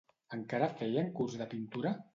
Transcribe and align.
Encara 0.37 0.69
feien 0.81 1.13
curs 1.21 1.39
de 1.43 1.51
pintura? 1.57 1.99